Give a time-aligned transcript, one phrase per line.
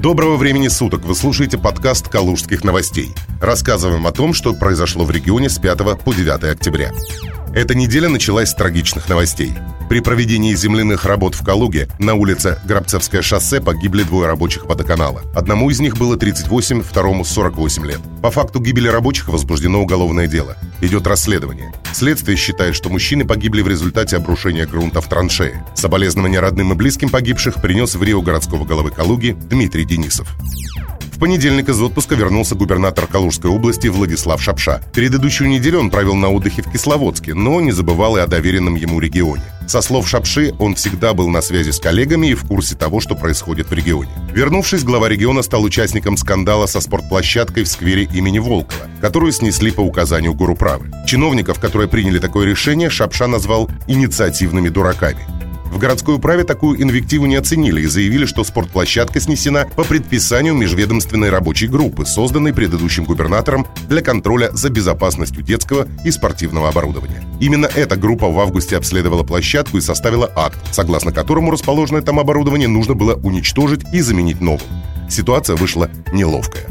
[0.00, 1.04] Доброго времени суток!
[1.04, 3.08] Вы слушаете подкаст «Калужских новостей».
[3.40, 6.92] Рассказываем о том, что произошло в регионе с 5 по 9 октября.
[7.54, 9.52] Эта неделя началась с трагичных новостей.
[9.88, 15.22] При проведении земляных работ в Калуге на улице Грабцевское шоссе погибли двое рабочих водоканала.
[15.34, 18.00] Одному из них было 38, второму 48 лет.
[18.22, 20.56] По факту гибели рабочих возбуждено уголовное дело.
[20.82, 21.72] Идет расследование.
[21.92, 25.64] Следствие считает, что мужчины погибли в результате обрушения грунта в траншее.
[25.74, 30.28] Соболезнования родным и близким погибших принес в Рио городского головы Калуги Дмитрий Денисов.
[31.18, 34.80] В понедельник из отпуска вернулся губернатор Калужской области Владислав Шапша.
[34.94, 39.00] Предыдущую неделю он провел на отдыхе в Кисловодске, но не забывал и о доверенном ему
[39.00, 39.42] регионе.
[39.66, 43.16] Со слов Шапши, он всегда был на связи с коллегами и в курсе того, что
[43.16, 44.12] происходит в регионе.
[44.32, 49.80] Вернувшись, глава региона стал участником скандала со спортплощадкой в сквере имени Волкова, которую снесли по
[49.80, 50.92] указанию Гуруправы.
[51.04, 55.26] Чиновников, которые приняли такое решение, Шапша назвал «инициативными дураками».
[55.70, 61.30] В городской управе такую инвективу не оценили и заявили, что спортплощадка снесена по предписанию межведомственной
[61.30, 67.24] рабочей группы, созданной предыдущим губернатором для контроля за безопасностью детского и спортивного оборудования.
[67.40, 72.68] Именно эта группа в августе обследовала площадку и составила акт, согласно которому расположенное там оборудование
[72.68, 74.66] нужно было уничтожить и заменить новым.
[75.08, 76.66] Ситуация вышла неловкая.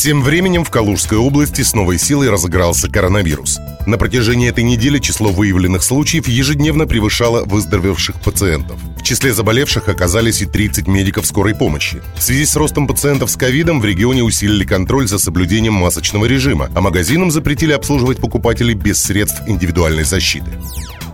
[0.00, 3.58] Тем временем в Калужской области с новой силой разыгрался коронавирус.
[3.84, 8.80] На протяжении этой недели число выявленных случаев ежедневно превышало выздоровевших пациентов.
[8.98, 12.00] В числе заболевших оказались и 30 медиков скорой помощи.
[12.16, 16.70] В связи с ростом пациентов с ковидом в регионе усилили контроль за соблюдением масочного режима,
[16.74, 20.50] а магазинам запретили обслуживать покупателей без средств индивидуальной защиты.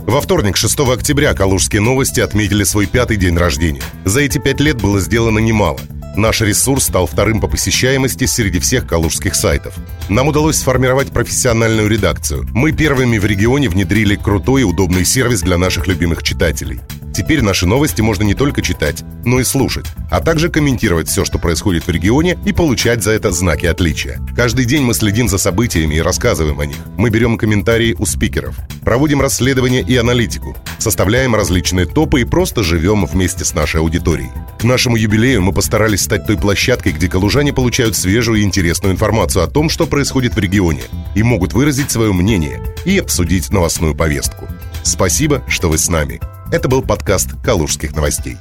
[0.07, 3.83] Во вторник, 6 октября, Калужские новости отметили свой пятый день рождения.
[4.05, 5.81] За эти пять лет было сделано немало–
[6.17, 9.75] Наш ресурс стал вторым по посещаемости среди всех калужских сайтов.
[10.09, 12.47] Нам удалось сформировать профессиональную редакцию.
[12.55, 16.81] Мы первыми в регионе внедрили крутой и удобный сервис для наших любимых читателей.
[17.17, 21.39] Теперь наши новости можно не только читать, но и слушать, а также комментировать все, что
[21.39, 24.21] происходит в регионе и получать за это знаки отличия.
[24.37, 26.77] Каждый день мы следим за событиями и рассказываем о них.
[26.99, 33.07] Мы берем комментарии у спикеров, проводим расследования и аналитику, составляем различные топы и просто живем
[33.07, 34.31] вместе с нашей аудиторией.
[34.59, 39.43] К нашему юбилею мы постарались стать той площадкой, где калужане получают свежую и интересную информацию
[39.43, 40.83] о том, что происходит в регионе,
[41.15, 44.47] и могут выразить свое мнение и обсудить новостную повестку.
[44.83, 46.21] Спасибо, что вы с нами.
[46.53, 48.39] Это был подкаст «Калужских новостей».